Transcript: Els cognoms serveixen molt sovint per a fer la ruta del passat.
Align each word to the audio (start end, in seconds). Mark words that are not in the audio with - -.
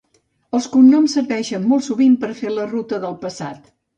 Els 0.59 0.67
cognoms 0.75 1.13
serveixen 1.17 1.69
molt 1.73 1.85
sovint 1.89 2.17
per 2.23 2.31
a 2.31 2.37
fer 2.41 2.53
la 2.55 2.67
ruta 2.73 3.03
del 3.07 3.17
passat. 3.27 3.73